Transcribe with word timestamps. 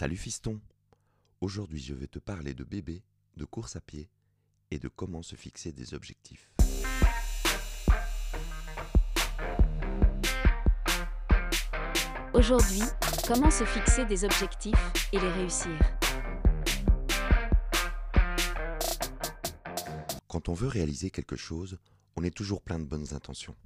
Salut 0.00 0.16
fiston 0.16 0.60
Aujourd'hui 1.40 1.80
je 1.80 1.92
vais 1.92 2.06
te 2.06 2.20
parler 2.20 2.54
de 2.54 2.62
bébé, 2.62 3.02
de 3.36 3.44
course 3.44 3.74
à 3.74 3.80
pied 3.80 4.08
et 4.70 4.78
de 4.78 4.86
comment 4.86 5.24
se 5.24 5.34
fixer 5.34 5.72
des 5.72 5.92
objectifs. 5.92 6.52
Aujourd'hui, 12.32 12.82
comment 13.26 13.50
se 13.50 13.64
fixer 13.64 14.04
des 14.04 14.24
objectifs 14.24 14.92
et 15.12 15.18
les 15.18 15.32
réussir 15.32 15.76
Quand 20.28 20.48
on 20.48 20.54
veut 20.54 20.68
réaliser 20.68 21.10
quelque 21.10 21.34
chose, 21.34 21.76
on 22.14 22.22
est 22.22 22.30
toujours 22.30 22.62
plein 22.62 22.78
de 22.78 22.84
bonnes 22.84 23.14
intentions. 23.14 23.56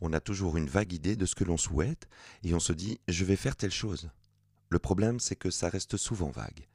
On 0.00 0.12
a 0.12 0.20
toujours 0.20 0.56
une 0.56 0.68
vague 0.68 0.92
idée 0.92 1.16
de 1.16 1.26
ce 1.26 1.34
que 1.34 1.42
l'on 1.42 1.56
souhaite 1.56 2.06
et 2.44 2.54
on 2.54 2.60
se 2.60 2.72
dit 2.72 3.00
je 3.08 3.24
vais 3.24 3.34
faire 3.34 3.56
telle 3.56 3.72
chose. 3.72 4.08
Le 4.74 4.80
problème 4.80 5.20
c'est 5.20 5.36
que 5.36 5.50
ça 5.50 5.68
reste 5.68 5.96
souvent 5.96 6.32
vague. 6.32 6.66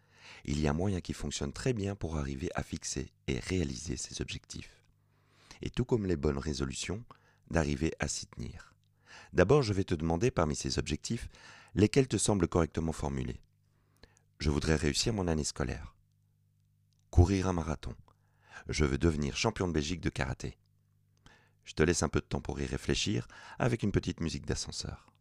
Il 0.45 0.61
y 0.61 0.69
a 0.69 0.73
moyen 0.73 1.01
qui 1.01 1.11
fonctionne 1.11 1.51
très 1.51 1.73
bien 1.73 1.95
pour 1.95 2.15
arriver 2.15 2.49
à 2.55 2.63
fixer 2.63 3.11
et 3.27 3.39
réaliser 3.39 3.97
ses 3.97 4.21
objectifs. 4.21 4.85
Et 5.61 5.69
tout 5.69 5.83
comme 5.83 6.05
les 6.05 6.15
bonnes 6.15 6.37
résolutions, 6.37 7.03
d'arriver 7.51 7.91
à 7.99 8.07
s'y 8.07 8.25
tenir. 8.27 8.73
D'abord, 9.33 9.63
je 9.63 9.73
vais 9.73 9.83
te 9.83 9.95
demander 9.95 10.31
parmi 10.31 10.55
ces 10.55 10.79
objectifs 10.79 11.27
lesquels 11.75 12.07
te 12.07 12.15
semblent 12.15 12.47
correctement 12.47 12.93
formulés. 12.93 13.41
Je 14.39 14.49
voudrais 14.49 14.77
réussir 14.77 15.11
mon 15.11 15.27
année 15.27 15.43
scolaire. 15.43 15.93
Courir 17.09 17.49
un 17.49 17.53
marathon. 17.53 17.97
Je 18.69 18.85
veux 18.85 18.97
devenir 18.97 19.35
champion 19.35 19.67
de 19.67 19.73
Belgique 19.73 19.99
de 19.99 20.09
karaté. 20.09 20.57
Je 21.65 21.73
te 21.73 21.83
laisse 21.83 22.01
un 22.01 22.07
peu 22.07 22.21
de 22.21 22.25
temps 22.25 22.39
pour 22.39 22.61
y 22.61 22.65
réfléchir 22.65 23.27
avec 23.57 23.83
une 23.83 23.91
petite 23.91 24.21
musique 24.21 24.45
d'ascenseur. 24.45 25.11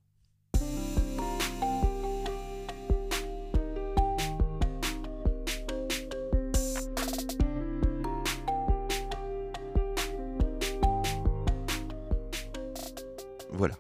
Voilà. 13.59 13.77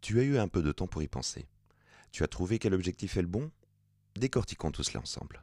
Tu 0.00 0.20
as 0.20 0.22
eu 0.22 0.38
un 0.38 0.46
peu 0.46 0.62
de 0.62 0.70
temps 0.70 0.86
pour 0.86 1.02
y 1.02 1.08
penser. 1.08 1.48
Tu 2.12 2.22
as 2.22 2.28
trouvé 2.28 2.60
quel 2.60 2.72
objectif 2.72 3.16
est 3.16 3.22
le 3.22 3.26
bon? 3.26 3.50
Décortiquons 4.14 4.70
tout 4.70 4.84
cela 4.84 5.00
ensemble. 5.00 5.42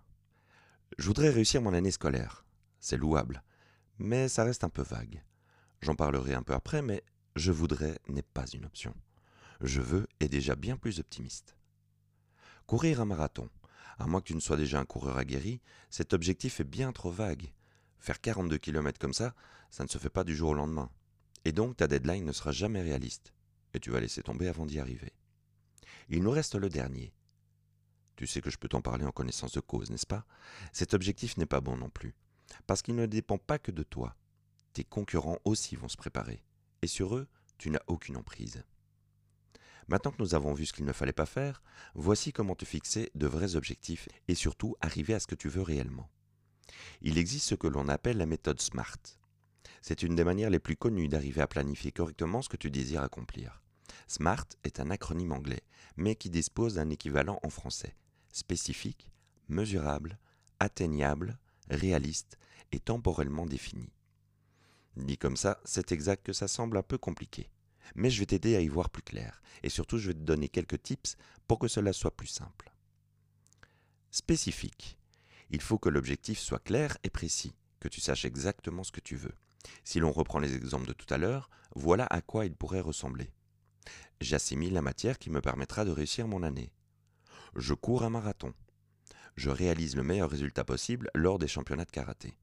Je 0.98 1.06
voudrais 1.06 1.30
réussir 1.30 1.62
mon 1.62 1.74
année 1.74 1.92
scolaire. 1.92 2.46
C'est 2.80 2.96
louable, 2.96 3.44
mais 3.98 4.30
ça 4.30 4.46
reste 4.46 4.64
un 4.64 4.70
peu 4.70 4.82
vague. 4.82 5.26
J'en 5.82 5.96
parlerai 5.96 6.36
un 6.36 6.42
peu 6.42 6.54
après, 6.54 6.82
mais 6.82 7.04
je 7.36 7.52
voudrais 7.52 8.00
n'est 8.08 8.22
pas 8.22 8.46
une 8.48 8.64
option. 8.64 8.96
Je 9.60 9.82
veux 9.82 10.08
est 10.22 10.30
déjà 10.30 10.56
bien 10.56 10.78
plus 10.78 11.02
optimiste. 11.02 11.58
Courir 12.66 13.02
un 13.02 13.06
marathon. 13.06 13.50
À 13.98 14.08
moins 14.08 14.22
que 14.22 14.28
tu 14.28 14.36
ne 14.36 14.40
sois 14.40 14.56
déjà 14.56 14.80
un 14.80 14.86
coureur 14.86 15.18
aguerri, 15.18 15.60
cet 15.90 16.14
objectif 16.14 16.62
est 16.62 16.64
bien 16.64 16.94
trop 16.94 17.12
vague. 17.12 17.52
Faire 17.98 18.22
42 18.22 18.58
km 18.58 18.98
comme 18.98 19.12
ça, 19.12 19.36
ça 19.70 19.84
ne 19.84 19.90
se 19.90 19.98
fait 19.98 20.10
pas 20.10 20.24
du 20.24 20.34
jour 20.34 20.52
au 20.52 20.54
lendemain. 20.54 20.90
Et 21.44 21.52
donc 21.52 21.76
ta 21.76 21.88
deadline 21.88 22.24
ne 22.24 22.32
sera 22.32 22.54
jamais 22.54 22.82
réaliste. 22.82 23.34
Et 23.73 23.80
tu 23.80 23.92
vas 23.92 24.00
laisser 24.00 24.23
tomber 24.23 24.48
avant 24.48 24.66
d'y 24.66 24.80
arriver. 24.80 25.14
Il 26.09 26.23
nous 26.23 26.31
reste 26.31 26.56
le 26.56 26.70
dernier. 26.70 27.14
Tu 28.16 28.28
sais 28.28 28.42
que 28.42 28.50
je 28.50 28.58
peux 28.58 28.67
t'en 28.67 28.81
parler 28.81 29.06
en 29.06 29.12
connaissance 29.12 29.53
de 29.53 29.59
cause, 29.59 29.89
n'est-ce 29.92 30.08
pas? 30.08 30.25
Cet 30.73 30.94
objectif 30.94 31.38
n'est 31.38 31.45
pas 31.45 31.62
bon 31.62 31.78
non 31.78 31.90
plus. 31.90 32.16
Parce 32.67 32.81
qu'il 32.81 32.95
ne 32.95 33.06
dépend 33.06 33.38
pas 33.38 33.59
que 33.59 33.72
de 33.72 33.84
toi. 33.84 34.16
Tes 34.73 34.84
concurrents 34.84 35.40
aussi 35.45 35.75
vont 35.75 35.88
se 35.88 35.97
préparer. 35.97 36.44
Et 36.81 36.88
sur 36.88 37.16
eux, 37.16 37.28
tu 37.58 37.70
n'as 37.70 37.84
aucune 37.88 38.17
emprise. 38.17 38.64
Maintenant 39.88 40.12
que 40.12 40.22
nous 40.22 40.36
avons 40.36 40.53
vu 40.53 40.66
ce 40.66 40.73
qu'il 40.73 40.86
ne 40.86 40.94
fallait 40.94 41.14
pas 41.14 41.25
faire, 41.25 41.64
voici 41.95 42.31
comment 42.31 42.56
te 42.56 42.66
fixer 42.66 43.12
de 43.16 43.25
vrais 43.25 43.56
objectifs 43.56 44.08
et 44.28 44.36
surtout 44.36 44.75
arriver 44.81 45.14
à 45.14 45.20
ce 45.20 45.28
que 45.28 45.36
tu 45.36 45.50
veux 45.50 45.62
réellement. 45.64 46.09
Il 47.02 47.17
existe 47.17 47.47
ce 47.47 47.56
que 47.56 47.67
l'on 47.67 47.88
appelle 47.88 48.17
la 48.17 48.25
méthode 48.25 48.62
SMART. 48.62 49.00
C'est 49.81 50.03
une 50.03 50.16
des 50.16 50.23
manières 50.23 50.50
les 50.50 50.59
plus 50.59 50.75
connues 50.75 51.08
d'arriver 51.08 51.42
à 51.42 51.47
planifier 51.47 51.91
correctement 51.91 52.41
ce 52.41 52.50
que 52.50 52.57
tu 52.57 52.69
désires 52.69 53.03
accomplir. 53.03 53.59
SMART 54.09 54.47
est 54.64 54.80
un 54.80 54.90
acronyme 54.90 55.34
anglais, 55.34 55.62
mais 55.96 56.16
qui 56.16 56.31
dispose 56.31 56.74
d'un 56.74 56.90
équivalent 56.90 57.40
en 57.44 57.50
français 57.52 57.96
spécifique, 58.31 59.12
mesurable, 59.50 60.18
atteignable, 60.59 61.38
réaliste 61.70 62.40
et 62.72 62.80
temporellement 62.80 63.46
défini. 63.46 63.92
Dit 64.98 65.19
comme 65.19 65.38
ça, 65.38 65.59
c'est 65.64 65.92
exact 65.92 66.25
que 66.25 66.34
ça 66.34 66.48
semble 66.48 66.78
un 66.78 66.84
peu 66.84 66.98
compliqué. 66.98 67.52
Mais 67.94 68.09
je 68.09 68.19
vais 68.19 68.25
t'aider 68.25 68.56
à 68.56 68.62
y 68.62 68.68
voir 68.68 68.90
plus 68.90 69.03
clair, 69.03 69.44
et 69.62 69.69
surtout 69.69 70.00
je 70.00 70.08
vais 70.08 70.14
te 70.16 70.19
donner 70.19 70.50
quelques 70.50 70.81
tips 70.81 71.18
pour 71.48 71.59
que 71.59 71.68
cela 71.68 71.94
soit 71.94 72.16
plus 72.16 72.28
simple. 72.28 72.72
Spécifique. 74.09 74.98
Il 75.52 75.62
faut 75.62 75.78
que 75.78 75.90
l'objectif 75.90 76.40
soit 76.40 76.64
clair 76.64 76.98
et 77.03 77.12
précis, 77.12 77.53
que 77.80 77.88
tu 77.88 78.02
saches 78.02 78.25
exactement 78.25 78.84
ce 78.84 78.92
que 78.92 79.02
tu 79.02 79.16
veux. 79.16 79.36
Si 79.84 80.00
l'on 80.00 80.12
reprend 80.12 80.40
les 80.40 80.56
exemples 80.56 80.88
de 80.88 80.94
tout 80.94 81.12
à 81.14 81.18
l'heure, 81.18 81.50
voilà 81.75 82.06
à 82.06 82.22
quoi 82.22 82.46
il 82.46 82.56
pourrait 82.56 82.80
ressembler. 82.80 83.31
J'assimile 84.22 84.73
la 84.73 84.81
matière 84.81 85.17
qui 85.17 85.29
me 85.29 85.41
permettra 85.41 85.85
de 85.85 85.91
réussir 85.91 86.27
mon 86.27 86.44
année. 86.44 86.72
Je 87.55 87.73
cours 87.73 88.03
un 88.03 88.09
marathon. 88.09 88.53
Je 89.35 89.50
réalise 89.50 89.95
le 89.95 90.03
meilleur 90.03 90.29
résultat 90.29 90.63
possible 90.63 91.09
lors 91.16 91.39
des 91.39 91.47
championnats 91.47 91.85
de 91.85 91.91
karaté. 91.91 92.38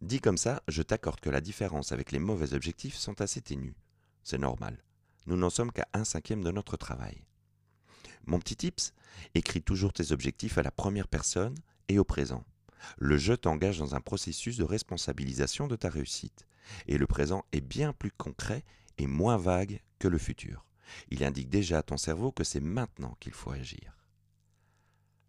Dit 0.00 0.20
comme 0.20 0.38
ça, 0.38 0.62
je 0.68 0.82
t'accorde 0.82 1.20
que 1.20 1.30
la 1.30 1.40
différence 1.40 1.92
avec 1.92 2.12
les 2.12 2.18
mauvais 2.18 2.54
objectifs 2.54 2.96
sont 2.96 3.20
assez 3.20 3.40
ténues. 3.40 3.76
C'est 4.22 4.38
normal. 4.38 4.82
Nous 5.26 5.36
n'en 5.36 5.50
sommes 5.50 5.72
qu'à 5.72 5.88
un 5.92 6.04
cinquième 6.04 6.42
de 6.42 6.50
notre 6.50 6.76
travail. 6.76 7.24
Mon 8.26 8.38
petit 8.38 8.56
tips, 8.56 8.94
écris 9.34 9.62
toujours 9.62 9.92
tes 9.92 10.12
objectifs 10.12 10.58
à 10.58 10.62
la 10.62 10.70
première 10.70 11.08
personne 11.08 11.54
et 11.88 11.98
au 11.98 12.04
présent. 12.04 12.44
Le 12.98 13.18
jeu 13.18 13.36
t'engage 13.36 13.78
dans 13.78 13.94
un 13.94 14.00
processus 14.00 14.56
de 14.56 14.64
responsabilisation 14.64 15.66
de 15.66 15.76
ta 15.76 15.88
réussite. 15.88 16.46
Et 16.86 16.98
le 16.98 17.06
présent 17.06 17.44
est 17.52 17.60
bien 17.60 17.92
plus 17.92 18.12
concret 18.12 18.64
et 18.98 19.06
moins 19.06 19.36
vague 19.36 19.80
que 19.98 20.08
le 20.08 20.18
futur. 20.18 20.67
Il 21.10 21.24
indique 21.24 21.48
déjà 21.48 21.78
à 21.78 21.82
ton 21.82 21.96
cerveau 21.96 22.32
que 22.32 22.44
c'est 22.44 22.60
maintenant 22.60 23.16
qu'il 23.20 23.32
faut 23.32 23.50
agir. 23.50 23.96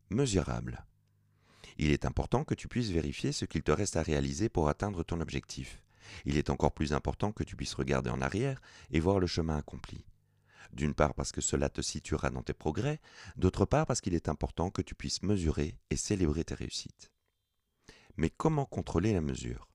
Mesurable. 0.10 0.86
Il 1.78 1.92
est 1.92 2.06
important 2.06 2.44
que 2.44 2.56
tu 2.56 2.68
puisses 2.68 2.90
vérifier 2.90 3.32
ce 3.32 3.46
qu'il 3.46 3.64
te 3.64 3.72
reste 3.72 3.96
à 3.96 4.02
réaliser 4.02 4.50
pour 4.50 4.68
atteindre 4.68 5.04
ton 5.04 5.22
objectif. 5.22 5.82
Il 6.26 6.38
est 6.38 6.50
encore 6.50 6.74
plus 6.74 6.94
important 6.94 7.32
que 7.32 7.44
tu 7.44 7.56
puisses 7.56 7.74
regarder 7.74 8.10
en 8.10 8.22
arrière 8.22 8.62
et 8.92 9.00
voir 9.00 9.20
le 9.20 9.28
chemin 9.28 9.58
accompli. 9.58 10.06
D'une 10.74 10.94
part 10.94 11.14
parce 11.14 11.32
que 11.32 11.42
cela 11.42 11.70
te 11.70 11.82
situera 11.82 12.30
dans 12.30 12.44
tes 12.44 12.54
progrès, 12.54 13.00
d'autre 13.38 13.66
part 13.66 13.86
parce 13.86 14.02
qu'il 14.02 14.14
est 14.14 14.30
important 14.30 14.70
que 14.70 14.82
tu 14.82 14.94
puisses 14.94 15.24
mesurer 15.24 15.78
et 15.90 15.96
célébrer 15.96 16.44
tes 16.44 16.56
réussites. 16.56 17.12
Mais 18.18 18.30
comment 18.30 18.66
contrôler 18.66 19.14
la 19.14 19.22
mesure? 19.22 19.70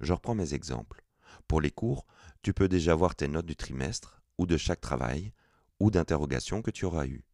Je 0.00 0.12
reprends 0.12 0.34
mes 0.34 0.54
exemples. 0.54 1.02
Pour 1.48 1.60
les 1.60 1.70
cours, 1.70 2.06
tu 2.42 2.52
peux 2.52 2.68
déjà 2.68 2.94
voir 2.94 3.14
tes 3.16 3.28
notes 3.28 3.46
du 3.46 3.56
trimestre, 3.56 4.17
ou 4.38 4.46
de 4.46 4.56
chaque 4.56 4.80
travail, 4.80 5.32
ou 5.80 5.90
d'interrogation 5.90 6.62
que 6.62 6.70
tu 6.70 6.84
auras 6.84 7.06
eu. 7.06 7.24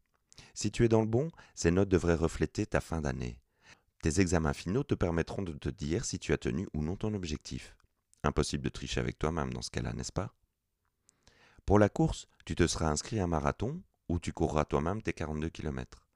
Si 0.54 0.70
tu 0.70 0.84
es 0.84 0.88
dans 0.88 1.00
le 1.00 1.06
bon, 1.06 1.30
ces 1.54 1.70
notes 1.70 1.88
devraient 1.88 2.14
refléter 2.14 2.66
ta 2.66 2.80
fin 2.80 3.00
d'année. 3.00 3.40
Tes 4.02 4.20
examens 4.20 4.52
finaux 4.52 4.84
te 4.84 4.94
permettront 4.94 5.42
de 5.42 5.52
te 5.52 5.68
dire 5.68 6.04
si 6.04 6.18
tu 6.18 6.32
as 6.32 6.38
tenu 6.38 6.68
ou 6.74 6.82
non 6.82 6.96
ton 6.96 7.14
objectif. 7.14 7.76
Impossible 8.22 8.64
de 8.64 8.68
tricher 8.68 9.00
avec 9.00 9.18
toi-même 9.18 9.52
dans 9.52 9.62
ce 9.62 9.70
cas-là, 9.70 9.92
n'est-ce 9.92 10.12
pas? 10.12 10.34
Pour 11.64 11.78
la 11.78 11.88
course, 11.88 12.26
tu 12.44 12.54
te 12.54 12.66
seras 12.66 12.90
inscrit 12.90 13.20
à 13.20 13.24
un 13.24 13.28
marathon 13.28 13.82
ou 14.08 14.18
tu 14.18 14.32
courras 14.32 14.64
toi-même 14.64 15.02
tes 15.02 15.12
42 15.12 15.48
km. 15.48 16.06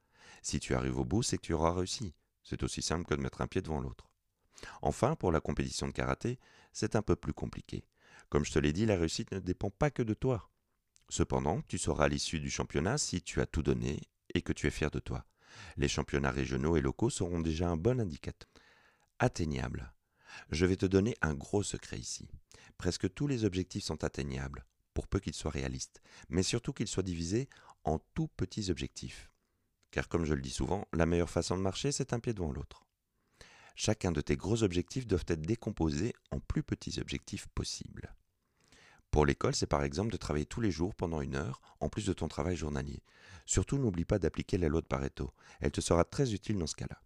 Si 0.41 0.59
tu 0.59 0.75
arrives 0.75 0.99
au 0.99 1.05
bout, 1.05 1.23
c'est 1.23 1.37
que 1.37 1.47
tu 1.47 1.53
auras 1.53 1.73
réussi. 1.73 2.13
C'est 2.43 2.63
aussi 2.63 2.81
simple 2.81 3.05
que 3.05 3.15
de 3.15 3.21
mettre 3.21 3.41
un 3.41 3.47
pied 3.47 3.61
devant 3.61 3.81
l'autre. 3.81 4.09
Enfin, 4.81 5.15
pour 5.15 5.31
la 5.31 5.41
compétition 5.41 5.87
de 5.87 5.91
karaté, 5.91 6.39
c'est 6.71 6.95
un 6.95 7.01
peu 7.01 7.15
plus 7.15 7.33
compliqué. 7.33 7.85
Comme 8.29 8.45
je 8.45 8.51
te 8.51 8.59
l'ai 8.59 8.73
dit, 8.73 8.85
la 8.85 8.95
réussite 8.95 9.31
ne 9.31 9.39
dépend 9.39 9.69
pas 9.69 9.89
que 9.89 10.03
de 10.03 10.13
toi. 10.13 10.49
Cependant, 11.09 11.61
tu 11.67 11.77
sauras 11.77 12.05
à 12.05 12.07
l'issue 12.07 12.39
du 12.39 12.49
championnat 12.49 12.97
si 12.97 13.21
tu 13.21 13.41
as 13.41 13.47
tout 13.47 13.63
donné 13.63 13.99
et 14.33 14.41
que 14.41 14.53
tu 14.53 14.67
es 14.67 14.71
fier 14.71 14.91
de 14.91 14.99
toi. 14.99 15.25
Les 15.77 15.87
championnats 15.87 16.31
régionaux 16.31 16.77
et 16.77 16.81
locaux 16.81 17.09
seront 17.09 17.39
déjà 17.39 17.67
un 17.67 17.77
bon 17.77 17.99
indicateur. 17.99 18.49
Atteignable. 19.17 19.91
Je 20.51 20.65
vais 20.65 20.75
te 20.75 20.85
donner 20.85 21.15
un 21.21 21.33
gros 21.33 21.63
secret 21.63 21.97
ici. 21.97 22.29
Presque 22.77 23.11
tous 23.13 23.27
les 23.27 23.43
objectifs 23.43 23.83
sont 23.83 24.03
atteignables, 24.03 24.65
pour 24.93 25.07
peu 25.07 25.19
qu'ils 25.19 25.33
soient 25.33 25.51
réalistes, 25.51 26.01
mais 26.29 26.43
surtout 26.43 26.73
qu'ils 26.73 26.87
soient 26.87 27.03
divisés 27.03 27.49
en 27.83 27.99
tout 28.13 28.27
petits 28.27 28.69
objectifs. 28.69 29.29
Car 29.91 30.07
comme 30.07 30.25
je 30.25 30.35
le 30.35 30.41
dis 30.41 30.51
souvent, 30.51 30.87
la 30.93 31.07
meilleure 31.07 31.29
façon 31.29 31.57
de 31.57 31.63
marcher, 31.63 31.91
c'est 31.91 32.13
un 32.13 32.19
pied 32.19 32.33
devant 32.33 32.51
l'autre. 32.51 32.85
Chacun 33.75 34.11
de 34.11 34.21
tes 34.21 34.37
gros 34.37 34.61
objectifs 34.61 35.07
doivent 35.07 35.25
être 35.27 35.41
décomposés 35.41 36.13
en 36.31 36.39
plus 36.39 36.63
petits 36.63 36.99
objectifs 36.99 37.47
possibles. 37.47 38.13
Pour 39.11 39.25
l'école, 39.25 39.55
c'est 39.55 39.65
par 39.65 39.83
exemple 39.83 40.11
de 40.11 40.17
travailler 40.17 40.45
tous 40.45 40.61
les 40.61 40.71
jours 40.71 40.93
pendant 40.93 41.21
une 41.21 41.35
heure, 41.35 41.61
en 41.79 41.89
plus 41.89 42.05
de 42.05 42.13
ton 42.13 42.27
travail 42.27 42.55
journalier. 42.55 43.01
Surtout, 43.45 43.77
n'oublie 43.77 44.05
pas 44.05 44.19
d'appliquer 44.19 44.57
la 44.57 44.69
loi 44.69 44.81
de 44.81 44.85
Pareto. 44.85 45.33
Elle 45.61 45.71
te 45.71 45.81
sera 45.81 46.03
très 46.03 46.33
utile 46.33 46.59
dans 46.59 46.67
ce 46.67 46.75
cas-là. 46.75 47.01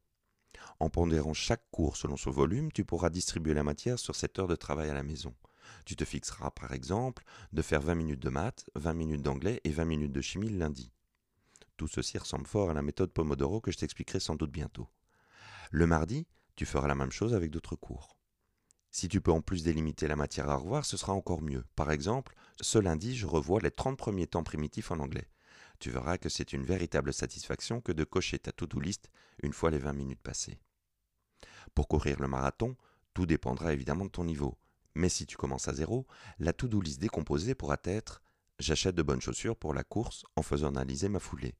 En 0.80 0.90
pondérant 0.90 1.34
chaque 1.34 1.64
cours 1.72 1.96
selon 1.96 2.18
son 2.18 2.32
volume, 2.32 2.72
tu 2.72 2.84
pourras 2.84 3.10
distribuer 3.10 3.54
la 3.54 3.64
matière 3.64 4.00
sur 4.00 4.16
cette 4.16 4.38
heure 4.38 4.48
de 4.48 4.56
travail 4.56 4.90
à 4.90 4.94
la 4.94 5.04
maison. 5.04 5.34
Tu 5.86 5.96
te 5.96 6.04
fixeras 6.04 6.52
par 6.52 6.74
exemple 6.74 7.24
de 7.54 7.62
faire 7.62 7.82
20 7.82 7.96
minutes 7.96 8.22
de 8.22 8.30
maths, 8.30 8.66
20 8.76 8.94
minutes 8.94 9.22
d'anglais 9.22 9.62
et 9.64 9.72
20 9.72 9.86
minutes 9.86 10.12
de 10.12 10.22
chimie 10.22 10.50
le 10.50 10.58
lundi. 10.58 10.92
tout 11.78 11.88
ceci 11.88 12.18
ressemble 12.18 12.46
fort 12.46 12.70
à 12.70 12.74
la 12.74 12.82
méthode 12.82 13.12
Pomodoro 13.12 13.60
que 13.60 13.72
je 13.72 13.78
t'expliquerai 13.78 14.20
sans 14.20 14.36
doute 14.36 14.52
bientôt. 14.52 14.88
Le 15.72 15.88
mardi, 15.88 16.28
tu 16.56 16.66
feras 16.66 16.88
la 16.88 16.96
même 16.96 17.12
chose 17.12 17.34
avec 17.34 17.50
d'autres 17.50 17.76
cours. 17.76 18.18
Si 18.94 19.08
tu 19.10 19.22
peux 19.22 19.32
en 19.32 19.42
plus 19.42 19.64
délimiter 19.64 20.08
la 20.08 20.16
matière 20.16 20.52
à 20.52 20.56
revoir, 20.56 20.86
ce 20.86 20.98
sera 20.98 21.14
encore 21.14 21.42
mieux. 21.42 21.66
Par 21.76 21.92
exemple, 21.92 22.36
ce 22.62 22.78
lundi, 22.78 23.16
je 23.18 23.26
revois 23.26 23.60
les 23.60 23.72
30 23.72 23.98
premiers 23.98 24.28
temps 24.28 24.44
primitifs 24.44 24.92
en 24.92 25.00
anglais. 25.00 25.28
Tu 25.80 25.90
verras 25.90 26.20
que 26.20 26.30
c'est 26.30 26.54
une 26.54 26.64
véritable 26.64 27.12
satisfaction 27.12 27.82
que 27.82 27.92
de 27.92 28.04
cocher 28.04 28.38
ta 28.38 28.52
to-do 28.52 28.80
list 28.80 29.10
une 29.42 29.52
fois 29.52 29.72
les 29.72 29.80
20 29.80 29.94
minutes 29.94 30.22
passées. 30.22 30.60
Pour 31.74 31.88
courir 31.88 32.20
le 32.20 32.28
marathon, 32.28 32.78
tout 33.16 33.26
dépendra 33.26 33.74
évidemment 33.74 34.06
de 34.06 34.12
ton 34.12 34.26
niveau. 34.26 34.60
Mais 34.94 35.10
si 35.10 35.26
tu 35.26 35.38
commences 35.38 35.68
à 35.68 35.74
zéro, 35.74 36.06
la 36.38 36.54
to-do 36.54 36.80
list 36.80 37.02
décomposée 37.02 37.56
pourra 37.56 37.80
être 37.86 38.22
J'achète 38.60 38.94
de 38.94 39.02
bonnes 39.02 39.22
chaussures 39.22 39.58
pour 39.58 39.74
la 39.74 39.84
course 39.84 40.24
en 40.36 40.44
faisant 40.44 40.68
analyser 40.68 41.10
ma 41.10 41.20
foulée. 41.20 41.56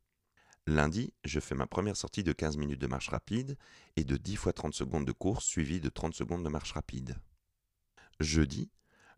Lundi, 0.66 1.14
je 1.26 1.42
fais 1.42 1.56
ma 1.56 1.68
première 1.68 1.98
sortie 1.98 2.24
de 2.24 2.32
15 2.32 2.56
minutes 2.56 2.80
de 2.80 2.88
marche 2.88 3.10
rapide 3.10 3.58
et 3.98 4.06
de 4.06 4.16
10 4.16 4.38
fois 4.38 4.54
30 4.54 4.74
secondes 4.74 5.06
de 5.06 5.12
course 5.12 5.44
suivie 5.44 5.82
de 5.82 5.90
30 5.90 6.14
secondes 6.14 6.44
de 6.44 6.50
marche 6.50 6.72
rapide. 6.72 7.18
Jeudi, 8.22 8.72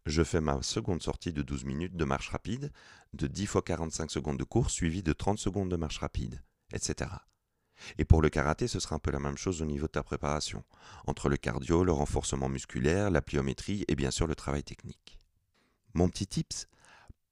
je 0.08 0.24
fais 0.24 0.42
ma 0.42 0.64
seconde 0.64 1.04
sortie 1.04 1.34
de 1.34 1.44
12 1.44 1.66
minutes 1.66 1.96
de 1.96 2.04
marche 2.04 2.30
rapide, 2.30 2.72
de 3.14 3.28
10 3.28 3.46
fois 3.46 3.62
45 3.62 4.10
secondes 4.10 4.40
de 4.40 4.44
course 4.44 4.74
suivie 4.74 5.04
de 5.04 5.14
30 5.14 5.38
secondes 5.38 5.70
de 5.70 5.76
marche 5.76 6.00
rapide, 6.00 6.42
etc. 6.74 7.12
Et 8.00 8.06
pour 8.06 8.24
le 8.24 8.30
karaté, 8.30 8.68
ce 8.68 8.80
sera 8.80 8.96
un 8.96 9.00
peu 9.00 9.12
la 9.12 9.20
même 9.20 9.38
chose 9.38 9.62
au 9.62 9.66
niveau 9.66 9.86
de 9.86 9.92
ta 9.92 10.02
préparation, 10.02 10.64
entre 11.06 11.30
le 11.30 11.38
cardio, 11.38 11.84
le 11.84 11.92
renforcement 11.92 12.50
musculaire, 12.50 13.12
la 13.12 13.22
pliométrie 13.22 13.86
et 13.88 13.96
bien 13.96 14.10
sûr 14.10 14.26
le 14.26 14.36
travail 14.36 14.64
technique. 14.64 15.20
Mon 15.94 16.10
petit 16.10 16.26
tips, 16.26 16.68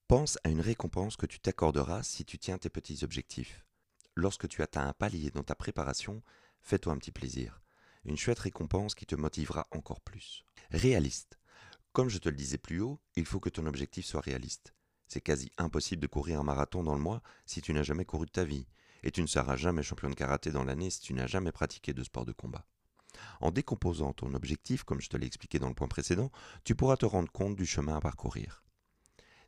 pense 0.08 0.38
à 0.44 0.50
une 0.50 0.62
récompense 0.62 1.16
que 1.16 1.26
tu 1.26 1.40
t'accorderas 1.40 2.04
si 2.04 2.26
tu 2.26 2.38
tiens 2.38 2.60
tes 2.60 2.70
petits 2.70 3.04
objectifs 3.04 3.63
lorsque 4.16 4.48
tu 4.48 4.62
atteins 4.62 4.88
un 4.88 4.94
palier 4.94 5.32
dans 5.32 5.44
ta 5.44 5.56
préparation, 5.56 6.22
fais-toi 6.62 6.94
un 6.94 6.98
petit 6.98 7.12
plaisir. 7.12 7.62
Une 8.06 8.18
chouette 8.18 8.40
récompense 8.40 8.96
qui 8.96 9.06
te 9.06 9.16
motivera 9.16 9.68
encore 9.72 10.02
plus. 10.02 10.44
Réaliste. 10.72 11.40
Comme 11.94 12.10
je 12.10 12.18
te 12.18 12.30
le 12.30 12.36
disais 12.36 12.58
plus 12.58 12.82
haut, 12.82 13.00
il 13.16 13.26
faut 13.26 13.40
que 13.40 13.50
ton 13.50 13.66
objectif 13.66 14.06
soit 14.06 14.22
réaliste. 14.22 14.74
C'est 15.08 15.22
quasi 15.22 15.52
impossible 15.58 16.02
de 16.02 16.08
courir 16.08 16.40
un 16.40 16.44
marathon 16.44 16.84
dans 16.84 16.96
le 16.96 17.02
mois 17.02 17.22
si 17.46 17.62
tu 17.62 17.74
n'as 17.74 17.84
jamais 17.84 18.06
couru 18.06 18.26
de 18.26 18.32
ta 18.32 18.44
vie. 18.44 18.68
Et 19.04 19.12
tu 19.12 19.22
ne 19.22 19.28
seras 19.28 19.58
jamais 19.58 19.84
champion 19.84 20.10
de 20.10 20.16
karaté 20.16 20.52
dans 20.52 20.64
l'année 20.64 20.90
si 20.90 21.02
tu 21.02 21.14
n'as 21.14 21.28
jamais 21.28 21.52
pratiqué 21.52 21.94
de 21.94 22.04
sport 22.04 22.26
de 22.26 22.32
combat. 22.32 22.66
En 23.42 23.52
décomposant 23.52 24.14
ton 24.14 24.34
objectif, 24.34 24.84
comme 24.84 25.02
je 25.02 25.10
te 25.10 25.18
l'ai 25.18 25.28
expliqué 25.28 25.60
dans 25.60 25.68
le 25.68 25.76
point 25.76 25.88
précédent, 25.88 26.32
tu 26.64 26.76
pourras 26.76 26.98
te 26.98 27.06
rendre 27.06 27.32
compte 27.32 27.56
du 27.56 27.66
chemin 27.66 27.98
à 27.98 28.02
parcourir. 28.02 28.63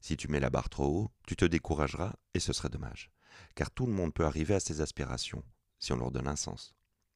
Si 0.05 0.17
tu 0.17 0.27
mets 0.27 0.39
la 0.39 0.51
barre 0.51 0.69
trop 0.69 0.85
haut, 0.85 1.11
tu 1.25 1.35
te 1.35 1.45
décourageras 1.45 2.13
et 2.35 2.39
ce 2.39 2.53
serait 2.53 2.69
dommage 2.69 3.09
car 3.55 3.71
tout 3.71 3.85
le 3.85 3.93
monde 3.93 4.13
peut 4.13 4.25
arriver 4.25 4.53
à 4.53 4.59
ses 4.59 4.81
aspirations, 4.81 5.43
si 5.79 5.93
on 5.93 5.97
leur 5.97 6.11
donne 6.11 6.27
un 6.27 6.35
sens. 6.35 6.75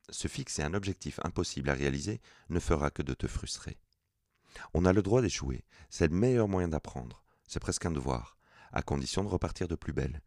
Se 0.09 0.27
fixer 0.27 0.63
un 0.63 0.73
objectif 0.73 1.19
impossible 1.23 1.69
à 1.69 1.73
réaliser 1.73 2.19
ne 2.49 2.59
fera 2.59 2.89
que 2.89 3.03
de 3.03 3.13
te 3.13 3.27
frustrer. 3.27 3.77
On 4.73 4.85
a 4.85 4.93
le 4.93 5.03
droit 5.03 5.21
d'échouer, 5.21 5.63
c'est 5.91 6.07
le 6.07 6.15
meilleur 6.15 6.47
moyen 6.47 6.69
d'apprendre, 6.69 7.23
c'est 7.47 7.59
presque 7.59 7.85
un 7.85 7.91
devoir, 7.91 8.37
à 8.71 8.81
condition 8.81 9.23
de 9.23 9.29
repartir 9.29 9.67
de 9.67 9.75
plus 9.75 9.93
belle. 9.93 10.21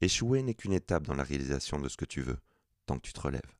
Échouer 0.00 0.42
n'est 0.42 0.54
qu'une 0.54 0.72
étape 0.72 1.04
dans 1.04 1.14
la 1.14 1.22
réalisation 1.22 1.78
de 1.78 1.88
ce 1.88 1.96
que 1.96 2.04
tu 2.04 2.22
veux, 2.22 2.38
tant 2.86 2.96
que 2.96 3.06
tu 3.06 3.12
te 3.12 3.20
relèves. 3.20 3.54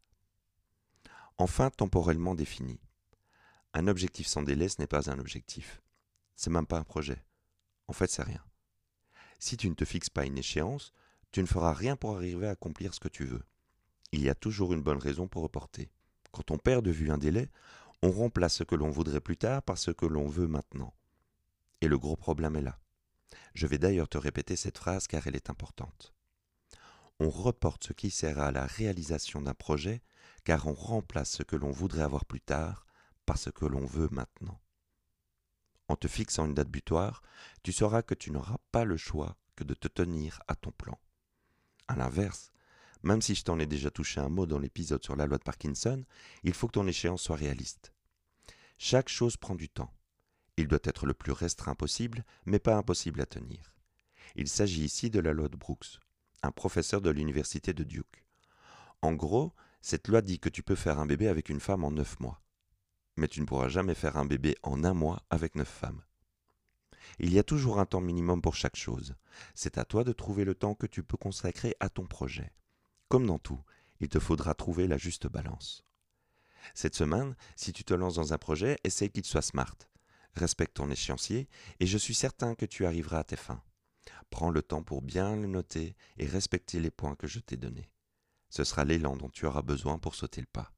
Enfin, 1.36 1.70
temporellement 1.70 2.34
défini. 2.34 2.80
Un 3.74 3.86
objectif 3.86 4.26
sans 4.26 4.42
délai, 4.42 4.68
ce 4.68 4.80
n'est 4.80 4.88
pas 4.88 5.10
un 5.10 5.18
objectif. 5.20 5.80
C'est 6.34 6.50
même 6.50 6.66
pas 6.66 6.78
un 6.78 6.84
projet. 6.84 7.24
En 7.86 7.92
fait, 7.92 8.10
c'est 8.10 8.22
rien. 8.22 8.44
Si 9.38 9.56
tu 9.56 9.68
ne 9.68 9.74
te 9.74 9.84
fixes 9.84 10.10
pas 10.10 10.24
une 10.24 10.38
échéance, 10.38 10.92
tu 11.30 11.40
ne 11.40 11.46
feras 11.46 11.72
rien 11.72 11.96
pour 11.96 12.16
arriver 12.16 12.46
à 12.46 12.52
accomplir 12.52 12.94
ce 12.94 13.00
que 13.00 13.08
tu 13.08 13.24
veux. 13.24 13.44
Il 14.12 14.22
y 14.22 14.28
a 14.28 14.34
toujours 14.34 14.72
une 14.72 14.82
bonne 14.82 14.98
raison 14.98 15.28
pour 15.28 15.42
reporter. 15.42 15.90
Quand 16.32 16.50
on 16.50 16.58
perd 16.58 16.84
de 16.84 16.90
vue 16.90 17.10
un 17.10 17.18
délai, 17.18 17.50
on 18.02 18.10
remplace 18.10 18.54
ce 18.54 18.64
que 18.64 18.74
l'on 18.74 18.90
voudrait 18.90 19.20
plus 19.20 19.36
tard 19.36 19.62
par 19.62 19.78
ce 19.78 19.90
que 19.90 20.06
l'on 20.06 20.28
veut 20.28 20.46
maintenant. 20.46 20.94
Et 21.80 21.88
le 21.88 21.98
gros 21.98 22.16
problème 22.16 22.56
est 22.56 22.62
là. 22.62 22.78
Je 23.54 23.66
vais 23.66 23.78
d'ailleurs 23.78 24.08
te 24.08 24.18
répéter 24.18 24.56
cette 24.56 24.78
phrase 24.78 25.06
car 25.06 25.26
elle 25.26 25.36
est 25.36 25.50
importante. 25.50 26.14
On 27.20 27.30
reporte 27.30 27.84
ce 27.84 27.92
qui 27.92 28.10
sert 28.10 28.38
à 28.38 28.52
la 28.52 28.66
réalisation 28.66 29.42
d'un 29.42 29.54
projet 29.54 30.02
car 30.44 30.66
on 30.66 30.74
remplace 30.74 31.30
ce 31.30 31.42
que 31.42 31.56
l'on 31.56 31.70
voudrait 31.70 32.02
avoir 32.02 32.24
plus 32.24 32.40
tard 32.40 32.86
par 33.26 33.38
ce 33.38 33.50
que 33.50 33.66
l'on 33.66 33.84
veut 33.84 34.08
maintenant. 34.10 34.60
En 35.88 35.96
te 35.96 36.06
fixant 36.06 36.46
une 36.46 36.54
date 36.54 36.68
butoir, 36.68 37.22
tu 37.62 37.72
sauras 37.72 38.02
que 38.02 38.14
tu 38.14 38.30
n'auras 38.30 38.58
pas 38.72 38.84
le 38.84 38.96
choix 38.96 39.36
que 39.56 39.64
de 39.64 39.74
te 39.74 39.88
tenir 39.88 40.40
à 40.46 40.54
ton 40.54 40.70
plan. 40.70 40.98
À 41.88 41.96
l'inverse, 41.96 42.52
même 43.02 43.22
si 43.22 43.34
je 43.34 43.44
t'en 43.44 43.58
ai 43.58 43.66
déjà 43.66 43.90
touché 43.90 44.20
un 44.20 44.28
mot 44.28 44.46
dans 44.46 44.58
l'épisode 44.58 45.02
sur 45.02 45.16
la 45.16 45.26
loi 45.26 45.38
de 45.38 45.44
Parkinson, 45.44 46.04
il 46.42 46.52
faut 46.52 46.66
que 46.66 46.72
ton 46.72 46.86
échéance 46.86 47.22
soit 47.22 47.36
réaliste. 47.36 47.92
Chaque 48.76 49.08
chose 49.08 49.36
prend 49.36 49.54
du 49.54 49.68
temps. 49.68 49.92
Il 50.56 50.68
doit 50.68 50.78
être 50.84 51.06
le 51.06 51.14
plus 51.14 51.32
restreint 51.32 51.74
possible, 51.74 52.24
mais 52.44 52.58
pas 52.58 52.76
impossible 52.76 53.20
à 53.20 53.26
tenir. 53.26 53.74
Il 54.34 54.48
s'agit 54.48 54.84
ici 54.84 55.10
de 55.10 55.20
la 55.20 55.32
loi 55.32 55.48
de 55.48 55.56
Brooks, 55.56 56.00
un 56.42 56.50
professeur 56.50 57.00
de 57.00 57.10
l'université 57.10 57.72
de 57.72 57.84
Duke. 57.84 58.24
En 59.00 59.12
gros, 59.12 59.54
cette 59.80 60.08
loi 60.08 60.20
dit 60.20 60.40
que 60.40 60.48
tu 60.48 60.62
peux 60.62 60.74
faire 60.74 60.98
un 60.98 61.06
bébé 61.06 61.28
avec 61.28 61.48
une 61.48 61.60
femme 61.60 61.84
en 61.84 61.92
neuf 61.92 62.18
mois. 62.20 62.42
Mais 63.18 63.26
tu 63.26 63.40
ne 63.40 63.46
pourras 63.46 63.66
jamais 63.66 63.96
faire 63.96 64.16
un 64.16 64.24
bébé 64.24 64.54
en 64.62 64.84
un 64.84 64.94
mois 64.94 65.24
avec 65.28 65.56
neuf 65.56 65.68
femmes. 65.68 66.02
Il 67.18 67.32
y 67.32 67.40
a 67.40 67.42
toujours 67.42 67.80
un 67.80 67.84
temps 67.84 68.00
minimum 68.00 68.40
pour 68.40 68.54
chaque 68.54 68.76
chose. 68.76 69.16
C'est 69.56 69.76
à 69.76 69.84
toi 69.84 70.04
de 70.04 70.12
trouver 70.12 70.44
le 70.44 70.54
temps 70.54 70.76
que 70.76 70.86
tu 70.86 71.02
peux 71.02 71.16
consacrer 71.16 71.74
à 71.80 71.88
ton 71.88 72.06
projet. 72.06 72.52
Comme 73.08 73.26
dans 73.26 73.40
tout, 73.40 73.60
il 73.98 74.08
te 74.08 74.20
faudra 74.20 74.54
trouver 74.54 74.86
la 74.86 74.98
juste 74.98 75.26
balance. 75.26 75.84
Cette 76.74 76.94
semaine, 76.94 77.34
si 77.56 77.72
tu 77.72 77.82
te 77.82 77.92
lances 77.92 78.14
dans 78.14 78.32
un 78.32 78.38
projet, 78.38 78.78
essaye 78.84 79.10
qu'il 79.10 79.24
soit 79.24 79.42
smart. 79.42 79.76
Respecte 80.36 80.76
ton 80.76 80.88
échéancier 80.88 81.48
et 81.80 81.86
je 81.86 81.98
suis 81.98 82.14
certain 82.14 82.54
que 82.54 82.66
tu 82.66 82.86
arriveras 82.86 83.18
à 83.18 83.24
tes 83.24 83.34
fins. 83.34 83.64
Prends 84.30 84.50
le 84.50 84.62
temps 84.62 84.84
pour 84.84 85.02
bien 85.02 85.34
le 85.34 85.48
noter 85.48 85.96
et 86.18 86.26
respecter 86.26 86.78
les 86.78 86.92
points 86.92 87.16
que 87.16 87.26
je 87.26 87.40
t'ai 87.40 87.56
donnés. 87.56 87.90
Ce 88.48 88.62
sera 88.62 88.84
l'élan 88.84 89.16
dont 89.16 89.28
tu 89.28 89.44
auras 89.44 89.62
besoin 89.62 89.98
pour 89.98 90.14
sauter 90.14 90.40
le 90.40 90.46
pas. 90.46 90.72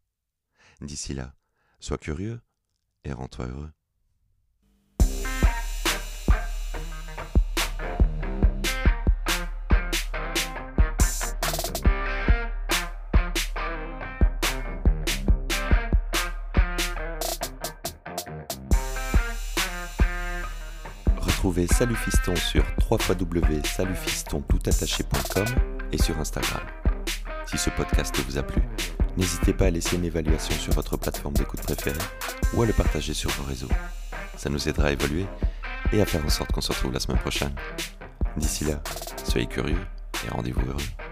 D'ici 0.81 1.13
là, 1.13 1.35
sois 1.81 1.99
curieux 1.99 2.41
et 3.05 3.13
rends-toi 3.13 3.47
heureux. 3.47 3.71
Retrouvez 21.19 21.67
Salut 21.69 21.97
Fiston 21.97 22.37
sur 22.37 22.63
www.salutfistontoutattaché.com 22.91 25.47
et 25.91 25.99
sur 25.99 26.19
Instagram. 26.19 26.61
Si 27.47 27.57
ce 27.57 27.71
podcast 27.71 28.15
vous 28.29 28.37
a 28.37 28.43
plu, 28.43 28.61
n'hésitez 29.21 29.53
pas 29.53 29.67
à 29.67 29.71
laisser 29.71 29.97
une 29.97 30.07
évaluation 30.07 30.55
sur 30.55 30.73
votre 30.73 30.97
plateforme 30.97 31.35
d'écoute 31.35 31.61
préférée 31.61 31.99
ou 32.55 32.63
à 32.63 32.67
le 32.67 32.73
partager 32.73 33.13
sur 33.13 33.29
vos 33.31 33.45
réseaux. 33.45 33.69
Ça 34.39 34.49
nous 34.49 34.67
aidera 34.67 34.89
à 34.89 34.93
évoluer 34.93 35.27
et 35.93 36.01
à 36.01 36.07
faire 36.07 36.25
en 36.25 36.31
sorte 36.31 36.53
qu'on 36.53 36.63
se 36.63 36.73
retrouve 36.73 36.95
la 36.95 37.01
semaine 37.01 37.21
prochaine. 37.21 37.55
D'ici 38.39 38.65
là, 38.65 38.83
soyez 39.25 39.47
curieux 39.47 39.87
et 40.27 40.31
rendez-vous 40.31 40.63
heureux. 40.67 41.10